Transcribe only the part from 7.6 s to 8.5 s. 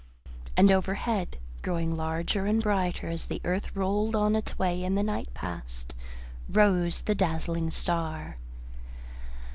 star.